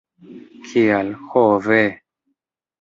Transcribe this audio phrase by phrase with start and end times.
[0.69, 1.81] Kial, ho ve!